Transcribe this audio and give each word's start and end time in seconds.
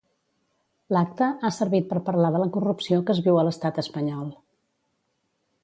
L'acte 0.95 1.27
ha 1.41 1.51
servit 1.57 1.85
per 1.91 2.01
parlar 2.09 2.31
de 2.37 2.41
la 2.43 2.49
corrupció 2.57 2.99
que 3.11 3.15
es 3.17 3.21
viu 3.29 3.39
a 3.43 3.47
l'Estat 3.49 3.81
espanyol. 3.85 4.33